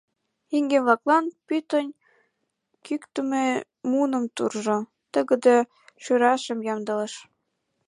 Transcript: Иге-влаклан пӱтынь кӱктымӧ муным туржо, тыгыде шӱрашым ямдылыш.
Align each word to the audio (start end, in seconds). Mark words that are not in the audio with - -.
Иге-влаклан 0.57 1.25
пӱтынь 1.47 1.91
кӱктымӧ 2.85 3.45
муным 3.89 4.25
туржо, 4.35 4.77
тыгыде 5.11 5.57
шӱрашым 6.03 6.59
ямдылыш. 6.73 7.13